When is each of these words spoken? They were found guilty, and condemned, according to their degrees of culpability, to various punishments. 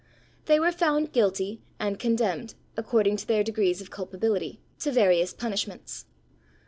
They 0.47 0.59
were 0.59 0.71
found 0.71 1.11
guilty, 1.11 1.61
and 1.79 1.99
condemned, 1.99 2.55
according 2.75 3.17
to 3.17 3.27
their 3.27 3.43
degrees 3.43 3.81
of 3.81 3.91
culpability, 3.91 4.59
to 4.79 4.89
various 4.91 5.31
punishments. 5.31 6.07